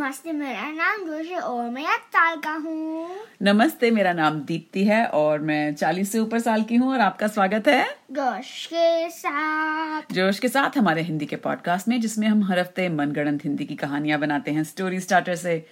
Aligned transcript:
नमस्ते 0.00 0.32
मेरा 0.32 0.68
नाम 0.70 1.04
जोश 1.06 1.26
है 1.26 1.38
और 1.38 1.68
मैं 1.70 1.82
एक 1.84 2.04
साल 2.12 2.36
का 2.36 2.52
हूँ। 2.52 3.08
नमस्ते 3.42 3.90
मेरा 3.90 4.12
नाम 4.12 4.38
दीप्ति 4.40 4.84
है 4.84 5.04
और 5.06 5.40
मैं 5.40 5.74
चालीस 5.74 6.12
से 6.12 6.18
ऊपर 6.18 6.38
साल 6.38 6.62
की 6.62 6.76
हूँ 6.76 6.92
और 6.92 7.00
आपका 7.00 7.26
स्वागत 7.26 7.68
है। 7.68 7.84
जोश 8.10 8.64
के 8.66 9.10
साथ। 9.10 10.12
जोश 10.12 10.38
के 10.38 10.48
साथ 10.48 10.78
हमारे 10.78 11.02
हिंदी 11.02 11.26
के 11.26 11.36
पॉडकास्ट 11.36 11.88
में 11.88 12.00
जिसमें 12.00 12.26
हम 12.28 12.42
हर 12.44 12.58
हफ़्ते 12.58 12.88
मनगढ़ंत 12.88 13.44
हिंदी 13.44 13.64
की 13.64 13.74
कहानियाँ 13.74 14.18
बनाते 14.20 14.50
हैं 14.50 14.64
स्टोरी 14.64 15.00
स्टार्टर 15.00 15.34
से। 15.34 15.64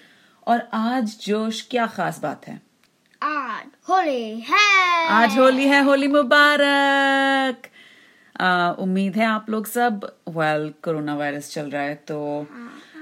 और 0.46 0.68
आज 0.74 1.16
जोश 1.22 1.66
क्या 1.70 1.86
खास 1.86 2.20
बात 2.22 2.46
है? 2.48 2.60
आज 3.22 3.66
होली 3.88 4.40
है। 4.40 5.06
आज 5.10 5.38
होली 5.38 5.68
है 5.68 5.82
होली 5.84 6.08
मुबारक। 6.08 7.70
उम्मीद 8.80 9.16
है 9.16 9.24
आप 9.26 9.48
लोग 9.50 9.66
सब 9.66 10.04
वेल 10.28 10.72
कोरोना 10.84 11.14
वायरस 11.16 11.52
चल 11.52 11.70
रहा 11.70 11.82
है 11.82 11.94
तो 12.08 12.46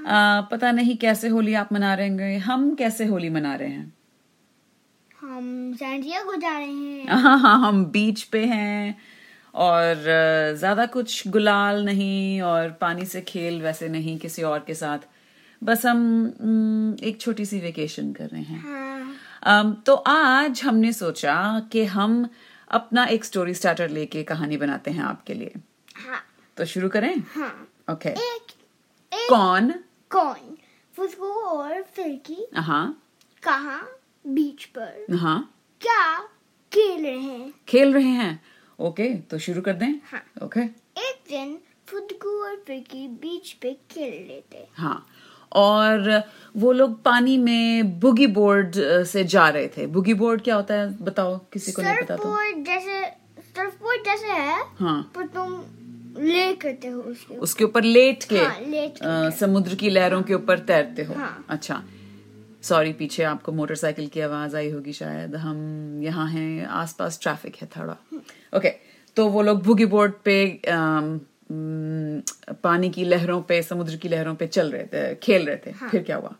आ, 0.07 0.41
पता 0.41 0.71
नहीं 0.71 0.95
कैसे 0.97 1.27
होली 1.27 1.53
आप 1.53 1.73
मना 1.73 1.93
रहे 1.93 2.09
हैं 2.09 2.39
हम 2.39 2.73
कैसे 2.75 3.05
होली 3.05 3.29
मना 3.29 3.55
रहे 3.55 3.69
हैं? 3.69 3.93
हम 5.21 5.73
सैंडियागो 5.73 6.35
जा 6.35 6.57
रहे 6.57 6.67
हैं। 6.67 7.07
हाँ 7.21 7.37
हाँ 7.39 7.57
हम 7.67 7.85
बीच 7.85 8.23
पे 8.23 8.43
हैं 8.45 8.95
और 9.53 10.03
ज़्यादा 10.57 10.85
कुछ 10.85 11.27
गुलाल 11.27 11.83
नहीं 11.85 12.41
और 12.41 12.69
पानी 12.81 13.05
से 13.05 13.21
खेल 13.21 13.61
वैसे 13.61 13.89
नहीं 13.89 14.17
किसी 14.17 14.43
और 14.43 14.59
के 14.67 14.73
साथ। 14.73 15.07
बस 15.61 15.85
हम 15.85 16.95
एक 17.03 17.19
छोटी 17.21 17.45
सी 17.45 17.59
वेकेशन 17.59 18.11
कर 18.13 18.27
रहे 18.27 18.41
हैं। 18.41 18.59
हाँ। 18.63 19.83
तो 19.87 19.93
आज 20.07 20.61
हमने 20.63 20.91
सोचा 20.93 21.35
कि 21.71 21.83
हम 21.85 22.27
अपना 22.71 23.05
एक 23.05 23.25
स्टोरी 23.25 23.53
स्टार्टर 23.53 23.89
लेके 23.89 24.23
कहानी 24.23 24.57
बनाते 24.57 24.91
हैं 24.91 25.03
आपके 25.03 25.33
लिए। 25.33 25.53
हाँ। 25.97 26.21
तो 26.57 26.65
शुरू 26.65 26.89
करें? 26.89 27.13
हाँ। 27.35 27.67
ओके 27.91 28.09
एक 28.09 28.51
एक 29.11 29.29
कौन? 29.29 29.73
कौन 30.11 30.57
फुसको 30.93 31.31
और 31.41 31.81
फिरकी 31.95 32.47
हाँ 32.55 32.85
कहाँ? 33.43 33.81
बीच 34.25 34.65
पर. 34.77 35.15
हाँ 35.15 35.39
क्या 35.81 36.17
खेल 36.71 37.03
रहे 37.05 37.19
हैं? 37.19 37.53
खेल 37.67 37.93
रहे 37.93 38.09
हैं। 38.11 38.39
ओके 38.79 39.13
तो 39.21 39.37
शुरू 39.39 39.61
कर 39.61 39.73
दें? 39.73 39.93
हाँ। 40.11 40.23
ओके 40.43 40.59
एक 40.59 41.23
दिन 41.29 41.57
फुदकू 41.87 42.29
और 42.43 42.55
फिरकी 42.67 43.07
बीच 43.21 43.51
पे 43.61 43.73
खेल 43.91 44.13
रहे 44.29 44.41
थे। 44.53 44.65
हाँ। 44.75 45.05
और 45.55 46.23
वो 46.57 46.71
लोग 46.71 47.01
पानी 47.03 47.37
में 47.37 47.99
बुगी 47.99 48.27
बोर्ड 48.27 48.75
से 49.07 49.23
जा 49.23 49.47
रहे 49.49 49.67
थे। 49.67 49.85
बुगी 49.87 50.13
बोर्ड 50.13 50.41
क्या 50.41 50.55
होता 50.55 50.73
है? 50.73 51.03
बताओ 51.03 51.37
किसी 51.53 51.71
को 51.71 51.81
नहीं 51.81 52.01
पता 52.01 52.15
तो। 52.15 52.63
जैसे 52.63 53.01
सर्फबोर्ड 53.55 54.03
जैसे 54.05 54.27
है 54.27 54.61
हाँ। 54.79 55.01
पर 55.15 55.27
तुम 55.27 55.53
ले 56.19 56.53
करते 56.55 56.87
हो 56.87 57.01
उसके 57.01 57.33
ऊपर। 57.33 57.43
उसके 57.43 57.63
ऊपर 57.63 57.83
लेट 57.83 58.23
के 58.23 58.37
हाँ, 58.37 58.59
लेट 58.61 58.97
अ, 58.97 59.29
समुद्र 59.29 59.75
की 59.75 59.89
लहरों 59.89 60.21
के 60.23 60.33
ऊपर 60.33 60.59
तैरते 60.59 61.03
हो। 61.03 61.13
हाँ। 61.13 61.45
अच्छा। 61.49 61.83
सॉरी 62.63 62.93
पीछे 62.93 63.23
आपको 63.23 63.51
मोटरसाइकिल 63.51 64.07
की 64.07 64.21
आवाज़ 64.21 64.55
आई 64.55 64.69
होगी 64.69 64.93
शायद। 64.93 65.35
हम 65.35 65.57
यहाँ 66.03 66.27
हैं 66.29 66.65
आसपास 66.65 67.19
ट्रैफ़िक 67.21 67.55
है 67.55 67.67
थोड़ा। 67.77 67.95
ओके 68.57 68.69
तो 69.17 69.27
वो 69.27 69.41
लोग 69.41 69.63
बुगी 69.63 69.85
बोर्ड 69.85 70.13
पे 70.25 70.45
अम, 70.67 71.19
पानी 72.63 72.89
की 72.89 73.03
लहरों 73.03 73.41
पे 73.41 73.61
समुद्र 73.63 73.95
की 73.95 74.09
लहरों 74.09 74.33
पे 74.35 74.47
चल 74.47 74.71
रहे 74.71 74.83
थे 74.83 75.15
खेल 75.15 75.45
रहे 75.45 75.57
थे। 75.57 75.71
फिर 75.87 76.03
क्या 76.03 76.15
हुआ? 76.17 76.33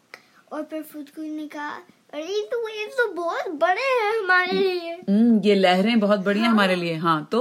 और 0.52 0.64
फिर 0.64 0.82
फुदकू 0.82 1.22
ने 1.22 1.48
कहा 1.48 1.70
अरे 2.14 2.42
तो 2.52 2.68
ये 2.70 2.86
तो 2.88 3.08
बहुत 3.14 3.48
बड़े 3.62 3.82
हैं 3.82 4.18
हमारे 4.20 4.52
लिए। 4.54 4.94
हम्म, 5.10 5.40
ये 5.46 5.56
लहरें 5.56 6.00
बहुत 6.00 6.20
बड़ी 6.20 6.40
हैं। 6.40 6.48
हमारे 6.48 6.76
लिए। 6.76 6.94
हाँ 6.96 7.28
तो 7.32 7.40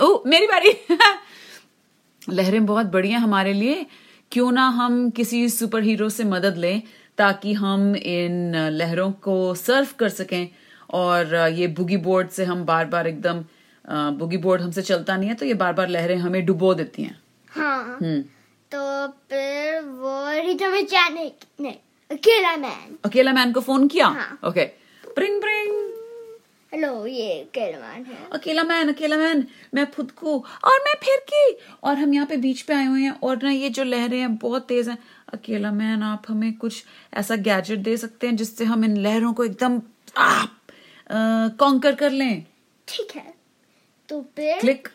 ओ 0.00 0.22
मेरी 0.26 0.46
बारी। 0.46 0.72
लहरें 2.30 2.64
बहुत 2.66 2.86
बड़ी 2.86 3.10
हैं 3.10 3.18
हमारे 3.18 3.52
लिए। 3.52 3.86
क्यों 4.32 4.50
ना 4.52 4.66
हम 4.68 5.10
किसी 5.10 5.48
सुपर 5.48 5.82
हीरो 5.82 6.08
से 6.08 6.24
मदद 6.24 6.56
लें 6.56 6.82
ताकि 7.18 7.52
हम 7.52 7.94
इन 7.96 8.54
लहरों 8.72 9.10
को 9.12 9.54
सर्फ 9.54 9.92
कर 9.98 10.08
सकें। 10.08 10.48
और 10.90 11.34
ये 11.54 11.66
बुगी 11.68 11.96
बोर्ड 11.96 12.28
से 12.28 12.44
हम 12.44 12.64
बार 12.64 12.84
बार 12.84 13.06
एकदम 13.06 13.44
बुगी 14.18 14.36
बोर्ड 14.36 14.62
हमसे 14.62 14.82
चलता 14.82 15.16
नहीं 15.16 15.28
है 15.28 15.34
तो 15.34 15.46
ये 15.46 15.54
बार 15.54 15.72
बार 15.72 15.88
लहरें 15.88 16.16
हमें 16.16 16.44
डुबो 16.46 16.74
देती 16.74 17.02
हैं। 17.02 17.20
हाँ। 17.50 17.98
हम्म। 18.02 18.20
तो 18.72 19.06
फिर 19.30 19.80
वो 19.80 20.14
में 21.60 21.74
अकेला 22.10 22.56
मैन 22.56 22.96
अकेला 23.04 23.32
मैन 23.32 23.52
को 23.52 23.60
फ़ोन 23.60 23.86
किया? 23.88 24.06
हाँ। 24.06 24.38
ओके 24.44 24.64
प्रिंग 25.04 25.40
प्रिंग 25.40 25.89
हेलो 26.72 27.06
ये 27.06 27.30
अकेला 27.40 27.78
मैन 27.78 28.04
है। 28.06 28.16
अकेला 28.32 28.62
मैन 28.64 28.88
अकेला 28.88 29.16
मैन 29.16 29.44
मैं 29.74 29.90
खुद 29.92 30.10
को 30.10 30.36
और 30.38 30.78
मैं 30.84 30.94
फिर 31.04 31.18
की। 31.30 31.56
और 31.84 31.96
हम 31.98 32.12
यहाँ 32.14 32.26
पे 32.26 32.36
बीच 32.36 32.60
पे 32.62 32.74
आए 32.74 32.84
हुए 32.86 33.00
हैं 33.02 33.10
और 33.22 33.42
ना 33.42 33.50
ये 33.50 33.70
जो 33.70 33.84
लहरें 33.84 34.18
हैं 34.18 34.36
बहुत 34.36 34.66
तेज 34.68 34.88
हैं। 34.88 34.96
अकेला 35.32 35.72
मैन 35.72 36.02
आप 36.02 36.24
हमें 36.28 36.52
कुछ 36.58 36.84
ऐसा 37.14 37.36
गैजेट 37.38 37.78
दे 37.78 37.96
सकते 37.96 38.26
हैं 38.26 38.36
जिससे 38.36 38.64
हम 38.64 38.84
इन 38.84 38.96
लहरों 38.96 39.32
को 39.32 39.44
एकदम 39.44 39.80
कॉन्कर 41.58 41.94
कर 41.94 42.10
लें। 42.10 42.44
ठीक 42.88 43.16
है। 43.16 43.34
तो 44.08 44.20
फिर 44.36 44.60
क्लिक 44.60 44.88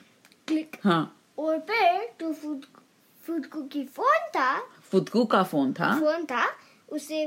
क्लिक 0.47 0.78
हाँ। 0.84 1.18
और 1.38 1.59
फिर 1.62 2.09
तो 2.19 2.34
फुद 2.34 2.66
फुदकू 3.24 3.62
की 3.63 3.84
फ़ोन 3.86 4.28
था। 4.30 4.56
फुदकू 4.92 5.25
का 5.25 5.44
फ़ोन 5.44 5.74
था। 5.74 5.94
फ़ोन 6.00 6.25
था। 6.25 6.46
उसे 6.90 7.25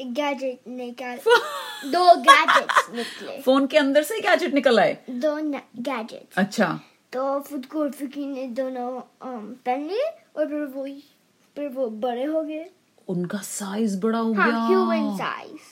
गैजेट 0.00 0.68
निकाल 0.68 1.16
दो 1.92 2.04
गैजेट्स 2.16 2.90
निकले। 2.94 3.40
फ़ोन 3.42 3.66
के 3.66 3.78
अंदर 3.78 4.02
से 4.02 4.20
गैजेट 4.20 4.54
निकल 4.54 4.80
आए? 4.80 4.96
दो 5.10 5.34
गैजेट्स 5.82 6.38
अच्छा। 6.38 6.80
तो 7.12 7.40
फुदकू 7.40 7.80
और 7.80 7.90
फिकी 7.90 8.26
ने 8.26 8.46
दोनों 8.58 8.90
पहन 9.66 9.86
लिए 9.88 10.04
और 10.36 10.46
फिर 10.46 10.64
वो 10.74 10.86
फिर 11.56 11.68
वो 11.68 11.88
बड़े 12.04 12.24
हो 12.24 12.42
गए। 12.42 12.70
उनका 13.08 13.38
साइज़ 13.38 14.00
बड़ा 14.00 14.18
हो 14.18 14.32
हाँ 14.32 14.50
गया। 14.50 14.58
ह्यूमन 14.66 15.16
साइज़ 15.16 15.70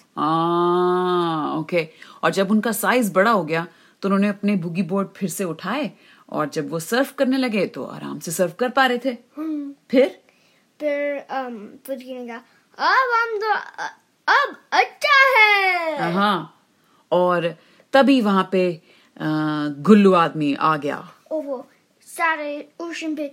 ओके 1.61 1.89
और 2.23 2.31
जब 2.31 2.51
उनका 2.51 2.73
साइज़ 2.73 3.13
बड़ा 3.13 3.31
हो 3.31 3.45
गया 3.45 3.67
तो 4.03 4.09
उन्होंने 4.09 4.29
अपने 4.29 4.57
बुगी 4.57 4.83
बोर्ड 4.83 5.09
फिर 5.17 5.29
से 5.29 5.45
उठाए 5.45 5.91
और 6.29 6.49
जब 6.49 6.71
वो 6.71 6.79
सर्फ 6.81 7.13
करने 7.13 7.37
लगे 7.37 7.67
तो 7.67 7.85
आराम 7.85 8.19
से 8.19 8.31
सर्फ 8.31 8.55
कर 8.59 8.69
पा 8.69 8.87
रहे 8.87 8.99
थे। 8.99 9.15
फिर? 9.91 10.09
फिर 10.81 11.19
um, 11.21 11.57
फुदकी 11.87 12.15
ने 12.15 12.27
कहा 12.27 12.41
अब 12.79 13.11
हम 13.15 13.37
तो 13.39 13.53
अब 14.29 14.57
अच्छा 14.73 15.19
है। 15.37 16.13
हाँ 16.13 16.55
और 17.13 17.55
तभी 17.95 18.21
वहाँ 18.21 18.49
पे 18.53 18.63
गुल्लू 19.87 20.13
आदमी 20.15 20.55
आ 20.55 20.77
गया। 20.77 20.97
और 21.33 21.43
वो 21.45 21.67
सारे 22.07 22.69
ओशन 22.81 23.15
पे 23.15 23.33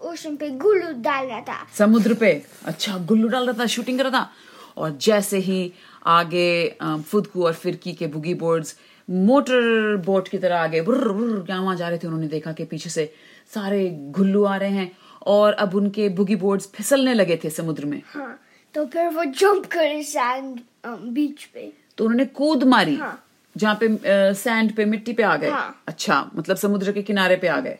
ओशन 0.00 0.36
पे 0.36 0.50
गुल्लू 0.58 0.92
डाल 1.02 1.26
रहा 1.26 1.40
था। 1.40 1.66
समुद्र 1.74 2.14
पे 2.14 2.30
अच्छा 2.64 2.96
गुल्लू 2.98 3.28
डाल 3.28 3.46
रहा 3.46 3.58
था 3.60 3.66
शूटिंग 3.66 3.98
कर 3.98 4.04
रहा 4.04 4.20
था। 4.20 4.30
और 4.76 4.96
जैसे 5.00 5.38
ही 5.38 5.72
आगे 6.06 6.76
फुदकू 6.82 7.44
और 7.46 7.52
फिरकी 7.54 7.92
के 7.92 8.06
बुगी 8.06 8.34
बोर्ड्स 8.34 8.76
मोटर 9.08 9.96
बोट 10.06 10.28
की 10.28 10.38
तरह 10.38 10.58
आगे 10.58 10.80
बुर्र 10.82 11.08
बुर्र 11.08 11.42
क्या 11.46 11.60
वहाँ 11.60 11.76
जा 11.76 11.88
रहे 11.88 11.98
थे 11.98 12.06
उन्होंने 12.06 12.28
देखा 12.28 12.52
कि 12.52 12.64
पीछे 12.64 12.90
से 12.90 13.12
सारे 13.54 13.88
गुल्लू 14.16 14.44
आ 14.44 14.56
रहे 14.56 14.70
हैं। 14.70 14.90
और 15.26 15.52
अब 15.52 15.74
उनके 15.74 16.08
बुगी 16.08 16.36
बोर्ड्स 16.36 16.70
फिसलने 16.74 17.14
लगे 17.14 17.40
थे 17.44 17.50
समुद्र 17.50 17.84
में। 17.84 18.00
हाँ 18.06 18.38
तो 18.76 18.84
फिर 18.86 19.08
वो 19.08 19.24
जंप 19.24 19.66
करे 19.66 20.02
सैंड 20.02 20.58
बीच 20.86 21.44
पे। 21.44 21.72
तो 21.98 22.04
उन्होंने 22.04 22.24
कूद 22.36 22.64
मारी 22.64 22.96
हाँ। 22.96 23.22
जहाँ 23.56 23.78
पे 23.82 24.34
सैंड 24.34 24.74
पे 24.76 24.84
मिट्टी 24.84 25.12
पे 25.12 25.22
आ 25.22 25.36
गए। 25.36 25.50
हाँ। 25.50 25.82
अच्छा 25.88 26.20
मतलब 26.36 26.56
समुद्र 26.56 26.92
के 26.92 27.02
किनारे 27.02 27.36
पे 27.36 27.48
आ 27.48 27.58
गए। 27.60 27.78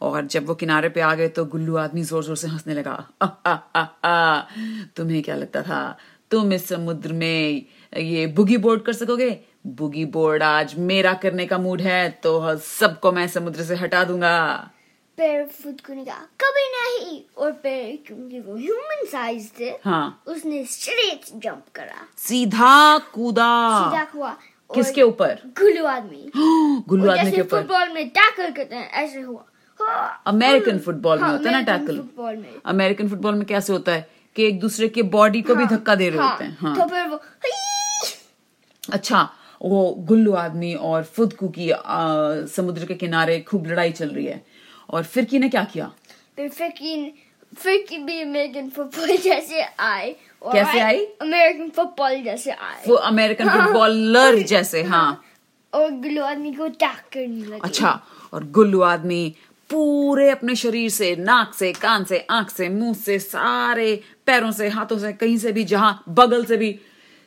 और 0.00 0.26
जब 0.26 0.46
वो 0.46 0.54
किनारे 0.54 0.88
पे 0.88 1.00
आ 1.00 1.14
गए 1.14 1.28
तो 1.28 1.44
गुल्लू 1.46 1.76
आदमी 1.76 2.02
ज़ोर 2.02 2.24
ज़ोर 2.24 2.36
से 2.36 2.48
हंसने 2.48 2.74
लगा। 2.74 2.92
आ, 3.22 3.26
आ, 3.26 3.52
आ, 3.52 3.82
आ, 4.04 4.40
तुम्हें 4.96 5.22
क्या 5.22 5.36
लगता 5.36 5.62
था? 5.62 5.96
तुम 6.30 6.52
इस 6.52 6.68
समुद्र 6.68 7.12
में 7.12 7.66
ये 7.96 8.26
बुगी 8.28 8.56
बोर्ड 8.58 8.82
कर 8.82 8.92
सकोगे? 8.92 9.30
बुगी 9.66 10.04
बोर्ड 10.14 10.42
आज 10.42 10.74
मेरा 10.78 11.12
करने 11.22 11.46
का 11.46 11.58
मूड 11.58 11.80
है 11.80 12.08
तो 12.22 12.56
सबको 12.58 13.12
मैं 13.12 13.26
समुद्र 13.28 13.64
से 13.64 13.76
हटा 13.76 14.04
दूँगा। 14.04 14.70
फिर 15.18 15.44
फुदकू 15.62 15.94
ने 15.94 16.04
कहा। 16.04 16.16
कभी 16.40 16.64
नहीं 16.72 17.20
और 17.38 17.52
फिर 17.62 17.98
क्योंकि 18.06 18.40
वो 18.40 18.56
ह्यूमन 18.56 19.04
साइज़ 19.12 19.48
थे 19.60 19.70
हाँ। 19.84 20.22
उसने 20.26 20.64
स्ट्रेट 20.70 21.24
जंप 21.42 21.64
करा। 21.74 22.06
सीधा 22.18 22.98
कूदा। 23.14 23.50
सीधा 23.78 24.06
हुआ 24.14 24.36
किसके 24.70 25.02
ऊपर? 25.02 25.38
गुल्लू 25.60 25.84
आदमी। 25.86 26.30
गुल्लू 26.88 27.10
आदमी 27.10 27.30
के 27.30 27.40
ऊपर। 27.40 27.60
फुटबॉल 27.62 27.92
में 27.92 28.08
टैकल 28.08 28.50
करते 28.52 28.76
हैं 28.76 28.90
ऐसे 29.04 29.20
हुआ। 29.20 29.44
हाँ, 29.80 30.22
अमेरिकन 30.26 30.78
फुटबॉल 30.78 31.18
में 31.18 31.24
हाँ, 31.24 31.32
होता 31.36 31.50
है 31.50 31.54
ना 31.54 31.62
टैकल 31.62 31.96
फुटबॉल 31.96 32.36
में। 32.36 32.60
अमेरिकन 32.66 33.08
फुटबॉल 33.08 33.34
में 33.34 33.44
कैसे 33.46 33.72
होता 33.72 33.92
है 33.92 34.08
कि 34.36 34.44
एक 34.46 34.60
दूसरे 34.60 34.88
के 34.88 35.02
बॉडी 35.16 35.42
को 35.42 35.54
भी 35.54 35.66
धक्का 35.66 35.94
दे 35.94 36.08
रहे 36.08 36.18
हाँ, 36.18 36.30
होते 36.30 36.44
हैं। 36.44 36.56
हाँ। 36.60 36.76
तो 36.76 36.84
फिर 36.88 37.06
वो 37.08 37.20
अच्छा 38.82 39.28
वो 39.62 39.90
गुल्लू 40.08 40.32
आदमी 40.34 40.74
और 40.74 41.04
फुदकू 41.04 41.48
की 41.58 41.70
समुद्र 42.54 42.84
के 42.84 42.94
किनारे 42.94 43.40
खूब 43.40 43.66
लड़ाई 43.66 43.92
चल 43.92 44.08
रही 44.08 44.26
है। 44.26 44.44
और 44.90 45.04
फिरकी 45.04 45.38
ने 45.38 45.48
क्या 45.48 45.64
किया? 45.64 45.92
फिर 46.36 46.48
फिर 46.48 46.70
फिर 47.56 47.84
की 47.88 47.98
भी 47.98 48.20
अमेरिकन 48.22 48.68
फुटबॉल 48.68 49.16
जैसे 49.16 49.62
आए 49.62 50.14
और 50.42 50.52
कैसे 50.52 50.80
आई? 50.80 51.04
अमेरिकन 51.22 51.68
फुटबॉल 51.68 52.22
जैसे 52.22 52.50
आए। 52.50 52.82
वो 52.88 52.94
अमेरिकन 52.94 53.48
फुटबॉलर 53.48 54.36
जैसे 54.42 54.82
हाँ। 54.82 55.22
और 55.72 55.90
गुल्लू 55.90 56.22
आदमी 56.22 56.52
को 56.52 56.64
अटैक 56.64 56.98
करने 57.12 57.44
लगे। 57.46 57.60
अच्छा 57.64 58.00
और 58.32 58.44
गुल्लू 58.50 58.80
आदमी 58.82 59.34
पूरे 59.70 60.28
अपने 60.30 60.54
शरीर 60.54 60.90
से 60.90 61.14
नाक 61.16 61.54
से 61.54 61.72
कान 61.72 62.04
से 62.04 62.18
आँख 62.30 62.50
से 62.50 62.68
मुँह 62.68 62.94
से 62.94 63.18
सारे 63.18 64.00
पैरों 64.26 64.52
से 64.52 64.68
हाथों 64.68 64.98
से 64.98 65.12
कहीं 65.12 65.38
से 65.38 65.52
भी 65.52 65.64
जहाँ 65.64 66.02
बगल 66.08 66.44
से 66.44 66.56
भी 66.56 66.78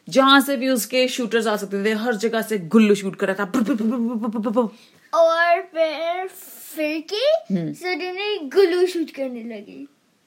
जहाँ 0.08 0.40
से 0.42 0.56
भी 0.58 0.70
उसके 0.70 1.08
शूटर्स 1.08 1.48
आ 1.48 1.56
सकते 1.56 1.84
थे 1.86 1.94
हर 1.94 2.16
जगह 2.16 2.42
से 2.42 2.58
गुल्लू 2.58 2.96
शूट 2.96 3.16
कर 3.16 3.28
रहा 3.28 3.46
था। 3.46 3.50
और 5.14 5.62
फिर 5.74 6.28
फिर 6.76 7.00
की 7.14 7.24
हम्म। 7.54 7.72
सडनली 7.74 8.38
गुल्लू 8.56 8.86
शूट 8.88 9.10
करने 9.12 9.44
लगी। 9.44 9.86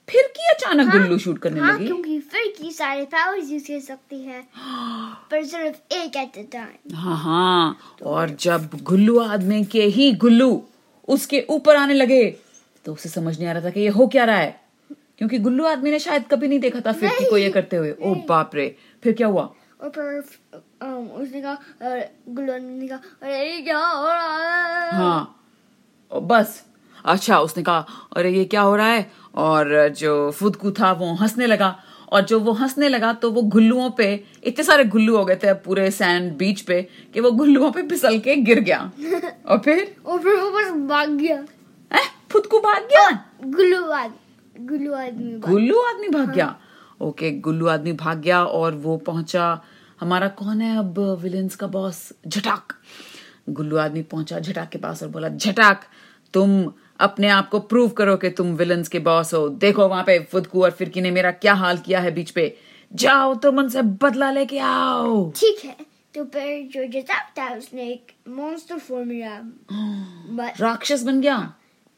फिर 0.09 0.27
की 0.37 0.49
अचानक 0.50 0.91
गुल्लू 0.93 1.19
शूट 1.19 1.39
करने 1.39 1.61
हाँ 1.61 1.73
लगी? 1.75 1.87
क्योंकि 1.87 2.19
फिर 2.21 2.47
की 2.59 2.71
सारे 2.73 3.05
पावर्स 3.12 3.50
यूज़ 3.50 3.67
कर 3.69 3.81
सकती 3.81 4.23
है। 4.23 4.41
पर 5.31 5.44
सिर्फ़ 5.44 5.94
एक 5.94 6.17
एट 6.17 6.39
अ 6.39 6.43
टाइम 6.53 6.94
हाँ 6.94 7.17
हाँ। 7.19 7.77
तो 7.99 8.05
और 8.06 8.31
जब 8.41 8.69
गुल्लू 8.83 9.19
आदमी 9.21 9.65
के 9.65 9.83
ही 9.97 10.11
गुल्लू 10.25 10.50
उसके 11.09 11.44
ऊपर 11.50 11.77
आने 11.77 11.94
लगे 11.94 12.25
तो 12.85 12.93
उसे 12.93 13.09
समझ 13.09 13.39
नहीं 13.39 13.49
आ 13.49 13.53
रहा 13.53 13.65
था 13.65 13.71
कि 13.71 13.81
ये 13.81 13.89
हो 13.89 14.06
क्या 14.06 14.25
रहा 14.25 14.37
है। 14.37 14.61
क्योंकि 15.19 15.39
गुल्लू 15.39 15.65
आदमी 15.67 15.91
ने 15.91 15.99
शायद 15.99 16.25
कभी 16.31 16.49
नहीं 16.49 16.59
देखा 16.61 16.81
था 16.87 16.93
फिरकी 16.93 17.31
को 17.31 17.37
ये 17.37 17.50
करते 17.50 17.77
हुए। 17.77 17.91
ओ 18.03 18.15
बाप 18.29 18.55
रे 18.55 18.75
फिर 19.03 19.12
क्या 19.12 19.27
हुआ? 19.27 19.43
और 19.81 19.91
फिर 19.91 20.06
उसने 21.23 21.41
कहा 21.43 21.55
गुल्लू 22.29 22.53
आदमी 22.53 22.79
ने 22.79 22.89
कहा 22.89 22.99
अरे 23.23 23.61
क्या 23.62 23.79
हो 23.79 24.06
रहा 24.06 24.37
है? 24.39 24.93
हाँ। 24.93 25.39
बस। 26.20 26.67
अच्छा 27.05 27.38
उसने 27.38 27.62
कहा 27.62 27.87
अरे 28.17 28.31
ये 28.31 28.44
क्या 28.44 28.61
हो 28.61 28.76
रहा 28.76 28.87
है? 28.87 29.11
और 29.35 29.88
जो 29.88 30.31
फुदकू 30.31 30.70
था 30.70 30.93
वो 30.93 31.14
हंसने 31.14 31.47
लगा। 31.47 31.82
और 32.12 32.20
जो 32.20 32.41
वो 32.41 32.53
हंसने 32.53 32.88
लगा 32.88 33.12
तो 33.12 33.31
वो 33.31 33.43
गुल्लुओं 33.43 33.91
पे 33.91 34.25
इतने 34.44 34.64
सारे 34.64 34.85
गुल्लू 34.85 35.17
हो 35.17 35.25
गए 35.25 35.37
थे 35.37 35.53
पूरे 35.53 35.91
सैंड 35.91 36.37
बीच 36.37 36.61
पे 36.61 36.88
कि 37.14 37.20
वो 37.20 37.31
गुल्लुओं 37.31 37.70
पे 37.70 37.82
फिसल 37.82 38.19
के 38.19 38.37
गिर 38.37 38.61
गया। 38.61 38.93
और 39.47 39.59
फिर? 39.59 39.97
और 40.06 40.19
फिर 40.19 40.37
वो 40.37 40.50
बस 40.50 40.88
भाग 40.88 41.11
गया। 41.11 41.44
फुदकू 42.31 42.58
भाग 42.58 42.82
गया? 42.82 43.25
गुल्लू 43.44 43.91
आदमी 43.91 44.67
गुल्लू 44.67 44.93
आदमी 44.94 45.37
भाग- 45.37 45.50
गुल्लू 45.53 45.81
आदमी 45.81 46.08
भाग 46.08 46.35
गया? 46.35 46.56
ओके 47.00 47.31
गुल्लू 47.31 47.67
आदमी 47.67 47.93
भाग 47.93 48.20
गया 48.20 48.44
और 48.44 48.75
वो 48.75 48.97
पहुँचा। 48.97 49.62
हमारा 50.00 50.29
कौन 50.29 50.61
है 50.61 50.79
अब 50.79 51.19
विलेंस 51.20 51.56
का 51.56 51.67
बॉस 51.67 52.12
झटाक। 52.29 52.73
गुल्लू 53.50 53.76
आदमी 53.76 54.03
पहुँचा 54.03 54.38
झटाक 54.38 54.69
के 54.69 54.79
पास 54.79 55.03
और 55.03 55.08
बोला 55.08 55.29
झटाक 55.29 55.85
तुम 56.34 56.73
अपने 57.00 57.29
आप 57.29 57.49
को 57.49 57.58
प्रूव 57.61 57.88
करो 57.90 58.17
कि 58.17 58.31
तुम 58.31 58.55
विलन्स 58.56 58.88
के 58.88 58.99
बॉस 58.99 59.32
हो। 59.34 59.49
देखो 59.49 59.88
वहाँ 59.88 60.02
पे 60.05 60.19
फुदकू 60.32 60.62
और 60.64 60.70
फिरकी 60.70 61.00
ने 61.00 61.11
मेरा 61.11 61.31
क्या 61.31 61.55
हाल 61.55 61.79
किया 61.79 62.00
है 62.00 62.11
बीच 62.14 62.31
पे। 62.31 62.55
जाओ 62.93 63.34
तुम 63.34 63.58
उनसे 63.58 63.82
बदला 63.82 64.31
लेके 64.31 64.58
आओ। 64.58 65.31
ठीक 65.37 65.64
है 65.64 65.76
तो 66.14 66.25
फिर 66.25 66.69
जो 66.73 66.84
जताब 66.93 67.32
था 67.38 67.49
उसने 67.56 67.88
एक 67.90 68.12
मॉन्स्टर 68.29 68.79
फॉर्मूला 68.88 70.49
राक्षस 70.61 71.02
बन 71.02 71.20
गया। 71.20 71.37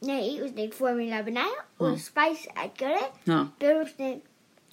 नहीं 0.01 0.39
उसने 0.39 0.63
एक 0.63 0.73
फॉर्मूला 0.73 1.21
बनाया 1.21 1.63
और 1.81 1.97
स्पाइस 1.97 2.47
ऐड 2.57 2.69
करे। 2.79 3.31
हाँ। 3.31 3.57
फिर 3.61 3.75
उसने 3.75 4.17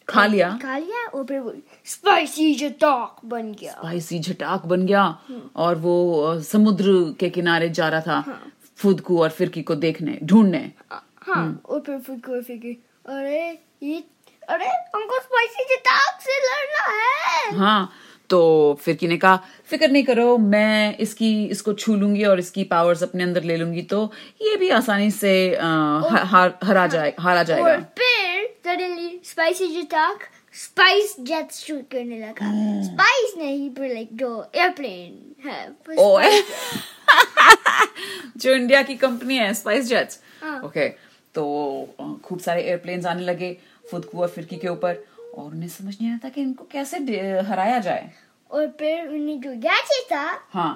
खा 0.09 0.27
लिया। 0.27 0.49
खा 0.63 0.77
लिया 0.79 1.05
और 1.09 1.25
फिर 1.25 1.39
वो 1.41 1.55
स्पाइसी 1.85 2.55
जताक 2.55 3.21
बन 3.25 3.53
गया। 3.53 3.73
स्पाइसी 3.73 4.19
झटाक 4.19 4.67
बन 4.67 4.87
गया 4.87 5.05
और 5.57 5.75
वो 5.79 6.41
समुद्र 6.43 7.15
के 7.21 7.31
किनारे 7.31 7.69
जा 7.71 7.89
रहा 7.89 8.01
था। 8.01 8.39
फुदकू 8.83 9.21
और 9.23 9.31
फिरकी 9.31 9.63
को 9.63 9.75
देखने 9.85 10.19
ढूँढने। 10.25 10.71
हाँ 11.27 11.63
और 11.65 11.81
फिर 11.81 11.99
फिर 11.99 12.17
कोई 12.29 12.41
फिर 12.43 12.77
अरे 13.17 13.41
ये 13.83 14.03
अरे 14.49 14.67
हमको 14.95 15.19
स्पाइसी 15.21 15.65
जताक 15.75 16.21
से 16.23 16.39
लड़ना 16.47 16.87
है। 17.03 17.57
हाँ 17.59 17.93
तो 18.31 18.39
फिरकी 18.83 19.09
ने 19.09 19.17
कहा 19.17 19.37
फ़िक्र 19.71 19.89
नहीं 19.91 20.03
करो 20.05 20.37
मैं 20.39 20.97
इसकी 20.99 21.31
इसको 21.47 21.73
छू 21.73 21.95
लूँगी 21.97 22.25
और 22.25 22.39
इसकी 22.39 22.65
पावर्स 22.65 23.03
अपने 23.03 23.23
अंदर 23.23 23.43
ले 23.45 23.57
लूँगी 23.57 23.83
तो 23.83 24.03
ये 24.43 24.57
भी 24.57 24.69
आसानी 24.81 25.11
से 25.11 25.33
अ, 25.55 25.65
ह- 25.65 26.25
हार 26.33 26.59
हरा 26.65 26.87
जाए 26.87 27.15
हारा 27.19 27.43
जाएगा। 27.43 27.71
और 27.73 27.81
फिर 27.99 28.47
सडनली 28.67 29.21
स्पाइसी 29.25 29.67
जताक 29.83 30.19
स्पाइस 30.55 31.15
जेट 31.21 31.53
शूट 31.53 31.91
करने 31.91 32.19
लगा। 32.21 32.51
स्पाइस 32.87 33.35
नहीं 33.39 33.69
पर 33.71 33.89
लाइक 33.89 34.09
जो 34.13 34.31
एयरप्लेन 34.55 35.35
है। 35.47 35.69
पर 35.87 35.97
ओ 35.99 36.19
Spice- 36.21 36.51
जो 38.37 38.53
इंडिया 38.53 38.83
की 38.83 38.95
कंपनी 38.97 39.37
है 39.37 39.53
स्पाइस 39.55 39.89
जेट्स। 39.89 40.21
ओके 40.65 40.89
तो 41.35 41.45
खूब 42.25 42.39
सारे 42.41 42.63
एयरप्लेन्स 42.63 43.07
आने 43.07 43.23
लगे 43.25 43.57
फुदकू 43.91 44.21
और 44.23 44.29
फिरकी 44.29 44.57
के 44.57 44.69
ऊपर 44.69 45.05
और 45.35 45.45
उन्हें 45.45 45.69
समझ 45.69 45.97
नहीं 46.01 46.11
आता 46.13 46.29
कि 46.29 46.41
इनको 46.41 46.67
कैसे 46.73 46.97
हराया 47.49 47.79
जाए। 47.79 48.11
और 48.51 48.67
फिर 48.79 49.09
उन्हें 49.09 49.41
जो 49.41 49.51
गैजेट 49.51 50.13
था 50.13 50.27
हाँ. 50.53 50.73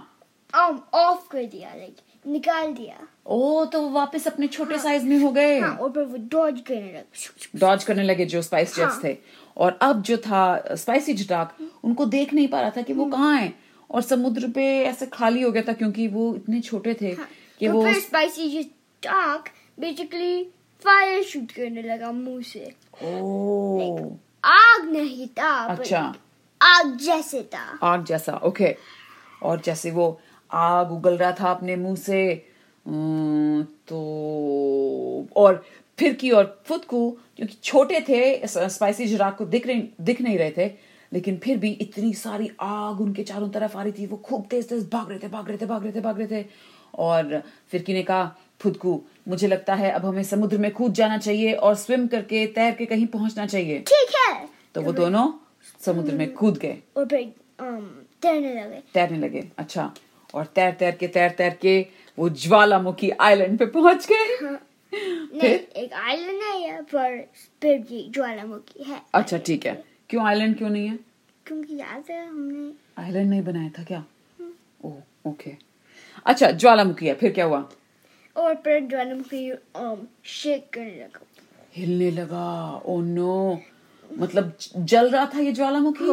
um, 0.51 0.79
ऑफ़ 0.95 1.29
कर 1.31 1.45
दिया 1.45 1.75
लाइक 1.75 1.97
निकाल 2.27 2.73
दिया। 2.73 3.07
ओ 3.27 3.65
तो 3.65 3.81
वो 3.81 3.89
वापस 3.91 4.27
अपने 4.27 4.47
छोटे 4.47 4.75
हाँ, 4.75 4.83
साइज़ 4.83 5.05
में 5.05 5.19
हो 5.19 5.31
गए। 5.31 5.59
हाँ 5.61 5.77
और 5.77 5.91
फिर 5.93 6.05
वो 6.05 6.17
डॉज 6.31 6.61
करने 6.69 6.93
लगा 6.93 7.59
डॉज 7.59 7.85
करने 7.85 8.03
लगे 8.03 8.25
जो 8.27 8.43
स्पाइस 8.43 8.75
जेट्स 8.77 8.93
हाँ। 8.93 9.01
थे। 9.05 9.17
और 9.57 9.79
अब 9.83 10.03
जो 10.03 10.17
था 10.17 10.75
स्पाइसी 10.75 11.15
जटाक 11.15 11.57
उनको 11.85 12.05
देख 12.07 12.35
नहीं 12.35 12.49
पा 12.49 12.61
रहा 12.61 12.71
था 12.71 12.83
कि 12.83 12.93
वो 12.93 13.05
कहाँ 13.07 13.37
है। 13.37 13.53
और 13.91 14.03
समुद्र 14.03 14.49
पे 14.49 14.65
ऐसे 14.85 15.07
खाली 15.07 15.43
हो 15.43 15.53
गया 15.53 15.63
था 15.63 15.73
क्योंकि 15.73 16.09
वो 16.09 16.35
इतने 16.35 16.61
छोटे 16.61 16.95
थे 16.95 17.15
कि 17.59 17.67
तो 17.67 17.73
वो 17.73 17.93
स्पाइसी 17.93 18.63
जताक 18.63 19.49
बेसिकली 19.81 20.45
फायर 20.85 21.23
शूट 21.23 21.53
करने 21.53 21.83
लगा 21.83 22.13
मुँह 22.13 22.43
से। 22.43 22.75
ओ 23.03 24.11
आग 24.45 24.85
नहीं 24.85 25.27
था 25.27 25.53
अच्छा। 25.65 26.15
आग 26.63 26.97
जैसे 26.97 27.43
था। 27.43 27.79
आग 27.83 28.05
जैसा 28.05 28.33
ओके 28.33 28.77
और 29.43 29.61
जैसे 29.61 29.91
वो 29.91 30.21
आग 30.53 30.93
उगल 30.93 31.17
रहा 31.17 31.33
था 31.33 31.51
अपने 31.51 31.77
मुँह 31.77 31.97
से 31.97 32.35
तो 33.89 35.29
और 35.37 35.65
फिरकी 35.99 36.31
और 36.31 36.63
फुदकू 36.67 37.11
क्योंकि 37.37 37.57
छोटे 37.63 38.01
थे 38.01 38.47
स्पाइसी 38.47 39.07
जराक 39.07 39.37
को 39.37 39.45
दिख 39.45 39.67
नहीं 39.67 39.89
दिख 40.01 40.21
नहीं 40.21 40.39
रहे 40.39 40.51
थे 40.51 40.69
लेकिन 41.13 41.37
फिर 41.37 41.57
भी 41.57 41.71
इतनी 41.71 42.13
सारी 42.15 42.51
आग 42.61 43.01
उनके 43.01 43.23
चारों 43.23 43.49
तरफ़ 43.49 43.77
आ 43.79 43.83
रही 43.83 43.93
थी 43.93 44.07
वो 44.07 44.17
खूब 44.17 44.47
तेज 44.51 44.69
तेज 44.69 44.89
भाग 44.93 45.11
रहे 45.11 45.19
थे 45.19 45.29
भाग 45.29 45.49
रहे 45.49 45.59
थे 45.59 45.67
भाग 45.67 45.83
रहे 45.85 45.93
थे 45.93 46.01
भाग 46.01 46.19
रहे 46.19 46.43
थे। 46.43 46.47
और 46.95 47.43
फिरकी 47.71 47.95
ने 47.95 48.03
कहा 48.03 48.37
फुदकू 48.61 49.01
मुझे 49.29 49.47
लगता 49.47 49.75
है 49.75 49.91
अब 49.91 50.07
हमें 50.07 50.23
समुद्र 50.23 50.59
में 50.59 50.71
कूद 50.71 50.93
जाना 50.93 51.19
चाहिए 51.19 51.53
और 51.53 51.75
स्विम 51.75 52.07
करके 52.07 52.47
तैर 52.47 52.75
के 52.75 52.87
कहीं 52.87 53.07
पहुँचना 53.07 53.47
चाहिए। 53.47 53.79
ठीक 53.79 54.15
है। 54.17 54.49
तो 54.75 54.83
वो 54.83 54.93
दोनों 54.93 55.31
समुद्र 55.81 56.15
में 56.15 56.33
कूद 56.33 56.59
गए। 56.59 56.79
और 56.97 57.07
फिर 57.07 57.21
um, 57.21 57.85
तैरने 58.23 58.55
लगे। 58.55 58.83
तैरने 58.95 59.19
लगे 59.19 59.49
अच्छा। 59.59 59.93
और 60.35 60.45
तैर 60.45 60.73
तैर 60.73 60.97
के 60.97 61.09
तैर 61.09 61.31
तैर 61.31 61.59
के 61.61 61.87
वो 62.19 62.29
ज्वालामुखी 62.29 63.11
आइलैंड 63.11 63.59
पे 63.59 63.67
पहुँच 63.67 64.07
गए। 64.07 64.47
हाँ। 64.47 64.61
नहीं 64.93 65.51
एक 65.83 65.93
आइलैंड 65.93 66.43
है 66.43 66.83
पर 66.83 67.21
फिर 67.63 67.85
ज्वालामुखी 68.15 68.85
है। 68.85 69.01
अच्छा 69.15 69.39
ठीक 69.39 69.67
है। 69.67 69.83
क्यों 70.11 70.27
आइलैंड 70.27 70.57
क्यों 70.59 70.69
नहीं 70.71 70.89
है? 70.89 70.99
क्योंकि 71.47 71.77
याद 71.77 72.05
है 72.11 72.27
हमने 72.29 72.73
आइलैंड 72.99 73.31
नहीं 73.31 73.43
बनाया 73.43 73.71
था 73.79 73.83
क्या? 73.85 74.05
ओ 74.85 74.93
ओके 75.27 75.51
अच्छा 76.27 76.51
ज्वालामुखी 76.51 77.07
है 77.07 77.15
फिर 77.15 77.33
क्या 77.33 77.45
हुआ? 77.45 77.69
और 78.37 78.55
फिर 78.55 78.81
ज्वालामुखी 78.81 79.51
um, 79.53 79.99
शेक 80.25 80.71
करने 80.73 80.97
लगा। 80.97 81.21
हिलने 81.77 82.11
लगा। 82.11 82.83
ओ 82.87 83.01
नो 83.01 83.61
मतलब 84.19 84.53
जल 84.77 85.11
रहा 85.11 85.31
था 85.35 85.41
ये 85.41 85.53
ज्वालामुखी। 85.53 86.09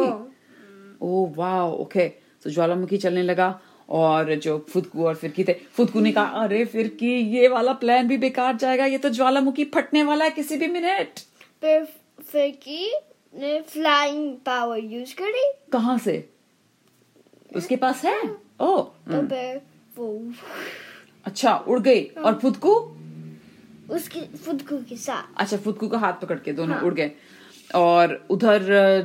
ओ 1.02 1.26
वाह 1.36 1.62
ओके 1.62 2.08
तो 2.44 2.50
ज्वालामुखी 2.50 2.96
चलने 2.96 3.22
लगा 3.22 3.60
और 3.88 4.34
जो 4.34 4.66
फुदकू 4.70 5.04
और 5.04 5.14
फिरकी 5.14 5.44
थे 5.44 5.52
फुदकू 5.52 6.00
ने 6.00 6.12
कहा 6.12 6.24
अरे 6.24 6.64
फिरकी 6.64 7.16
ये 7.36 7.48
वाला 7.48 7.72
प्लान 7.72 8.08
भी 8.08 8.16
बेकार 8.16 8.56
जाएगा 8.56 8.86
ये 8.86 8.98
तो 8.98 9.10
ज्वालामुखी 9.10 9.64
फटने 9.64 10.02
वाला 10.02 10.24
है 10.24 10.30
किसी 10.30 10.56
भी 10.56 10.66
मिनट 10.66 11.20
फिर 11.60 11.84
फिर 12.22 12.50
की 12.50 12.86
ने 12.86 13.13
फ्लाइंग 13.34 14.36
पावर 14.46 14.78
यूज़ 14.78 15.14
करी। 15.14 15.52
कहाँ 15.72 15.96
से? 15.98 16.28
उसके 17.56 17.76
पास 17.76 18.04
है? 18.04 18.20
ओ 18.60 18.76
तो 19.10 19.22
वो 19.96 20.32
अच्छा 21.26 21.54
उड़ 21.58 21.78
गई। 21.80 22.02
और 22.04 22.38
फुदकू 22.38 22.74
उसके 23.90 24.20
फुदकू 24.36 24.76
के 24.88 24.96
साथ। 24.96 25.40
अच्छा 25.40 25.56
फुदकू 25.56 25.88
का 25.88 25.98
हाथ 25.98 26.12
पकड़ 26.22 26.38
के 26.38 26.52
दोनों 26.52 26.76
हाँ। 26.76 26.84
उड़ 26.84 26.94
गए। 26.94 27.10
और 27.74 28.14
उधर 28.30 28.62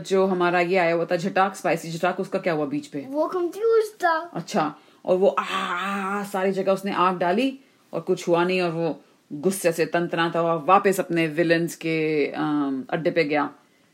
जो 0.08 0.26
हमारा 0.26 0.60
ये 0.60 0.78
आया 0.78 0.94
हुआ 0.94 1.06
था 1.06 1.16
झटाक 1.16 1.56
स्पाइसी 1.56 1.92
झटाक 1.92 2.20
उसका 2.20 2.40
क्या 2.40 2.54
हुआ 2.54 2.66
बीच 2.66 2.88
पे? 2.88 3.06
वो 3.10 3.28
कंफ्यूज 3.28 3.92
था। 4.04 4.18
अच्छा 4.34 4.74
और 5.06 5.18
वो 5.18 5.28
आ 5.28 6.24
सारी 6.24 6.52
जगह 6.52 6.72
उसने 6.72 6.94
आग 6.94 7.18
डाली 7.18 7.60
और 7.94 8.02
कुछ 8.02 8.28
हुआ 8.28 8.44
नहीं 8.44 8.62
और 8.62 8.72
वो 8.72 9.00
गुस्से 9.32 9.72
से 9.72 9.86
तंतनाता 9.86 10.40
हुआ 10.40 10.54
वापस 10.66 11.00
अपने 11.00 11.28
विलन्स 11.28 11.76
के 11.76 12.26
अड्डे 12.28 13.12
पे 13.12 13.24
गया। 13.24 13.50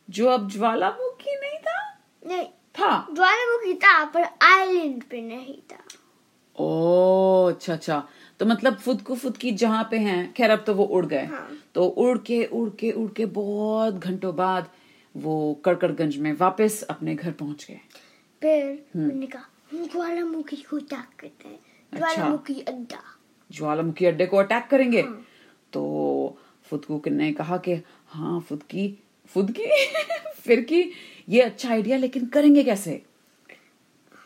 जो 0.10 0.28
अब 0.28 0.50
ज्वालामुखी 0.50 1.36
नहीं 1.36 1.60
था? 1.60 1.98
नहीं। 2.26 2.46
था। 2.48 3.08
ज्वालामुखी 3.16 3.74
था 3.74 4.06
पर 4.06 4.24
आइलैंड 4.24 5.04
पे 5.04 5.22
नहीं 5.22 5.62
था। 5.72 5.78
ओ 6.60 7.46
अच्छा 7.46 7.74
अच्छा। 7.74 8.08
तो 8.40 8.46
मतलब 8.46 8.76
फुदकू 8.76 9.16
फुदकी 9.16 9.52
जहाँ 9.52 9.88
पे 9.92 9.98
हैं 9.98 10.34
खैर 10.34 10.50
अब 10.50 10.64
तो 10.68 10.74
वो 10.74 10.84
उड़ 10.84 11.06
गए। 11.06 11.26
हाँ। 11.26 11.50
तो 11.76 11.86
उड़ 11.86 12.18
के 12.18 12.46
उड़ 12.46 12.70
के 12.70 12.92
उड़ 12.92 13.12
के 13.12 13.26
बहुत 13.26 13.94
घंटों 13.94 14.36
बाद 14.36 14.70
वो 15.18 15.62
कड़कड़गंज 15.66 16.18
में 16.18 16.34
वापस 16.34 16.84
अपने 16.90 17.16
घर 17.16 17.32
पहुँच 17.32 17.66
गए। 17.66 17.80
फिर 18.42 18.86
हम्म। 18.96 19.06
उन्होंने 19.06 19.26
कहा 19.26 19.46
हम 19.72 19.86
ज्वालामुखी 19.86 20.56
को 20.56 20.78
अटैक 20.78 21.08
करते 21.20 21.48
हैं। 21.48 21.60
अच्छा। 21.94 22.14
ज्वालामुखी 22.14 22.62
अड्डा। 22.62 23.00
ज्वालामुखी 23.52 24.06
अड्डे 24.06 24.26
को 24.26 24.38
अटैक 24.38 24.68
करेंगे? 24.68 25.02
हाँ। 25.02 25.26
तो 25.74 26.38
फुदकू 26.64 27.02
ने 27.08 27.32
कहा 27.32 27.58
कि 27.58 27.84
हाँ 28.08 28.40
फुदकी 28.40 29.04
फुदकी 29.34 29.66
फिर 30.36 30.62
की 30.62 30.92
ये 31.30 31.42
अच्छा 31.42 31.70
आइडिया 31.70 31.98
लेकिन 31.98 32.26
करेंगे 32.26 32.64
कैसे? 32.64 33.02